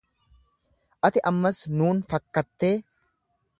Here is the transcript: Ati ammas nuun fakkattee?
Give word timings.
Ati 1.09 1.23
ammas 1.31 1.61
nuun 1.81 2.01
fakkattee? 2.15 2.75